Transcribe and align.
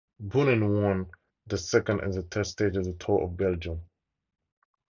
Boonen 0.19 0.81
won 0.81 1.11
the 1.45 1.59
second 1.59 1.99
and 1.99 2.11
the 2.11 2.23
third 2.23 2.47
stages 2.47 2.87
of 2.87 2.97
the 2.97 3.05
Tour 3.05 3.23
of 3.23 3.37
Belgium. 3.37 3.87